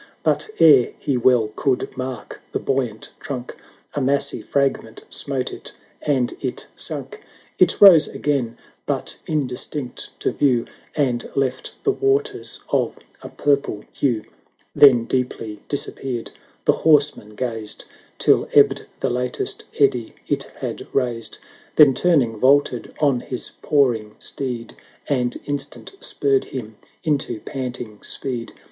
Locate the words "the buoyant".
2.53-3.11